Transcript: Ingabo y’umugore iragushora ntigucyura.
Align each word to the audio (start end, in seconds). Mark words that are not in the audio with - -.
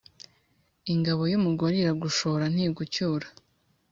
Ingabo 0.93 1.21
y’umugore 1.31 1.75
iragushora 1.77 2.45
ntigucyura. 2.53 3.27